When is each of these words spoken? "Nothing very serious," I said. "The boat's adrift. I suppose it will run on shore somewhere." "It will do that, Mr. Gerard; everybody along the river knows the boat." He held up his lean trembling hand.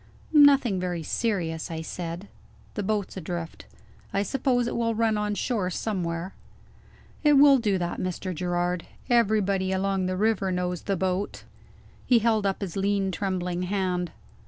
"Nothing 0.33 0.79
very 0.79 1.03
serious," 1.03 1.69
I 1.69 1.83
said. 1.83 2.27
"The 2.73 2.81
boat's 2.81 3.17
adrift. 3.17 3.67
I 4.11 4.23
suppose 4.23 4.65
it 4.65 4.75
will 4.75 4.95
run 4.95 5.15
on 5.15 5.35
shore 5.35 5.69
somewhere." 5.69 6.33
"It 7.23 7.33
will 7.33 7.59
do 7.59 7.77
that, 7.77 7.99
Mr. 7.99 8.33
Gerard; 8.33 8.87
everybody 9.11 9.71
along 9.71 10.07
the 10.07 10.17
river 10.17 10.51
knows 10.51 10.81
the 10.81 10.97
boat." 10.97 11.43
He 12.07 12.17
held 12.17 12.47
up 12.47 12.61
his 12.61 12.75
lean 12.75 13.11
trembling 13.11 13.61
hand. 13.61 14.11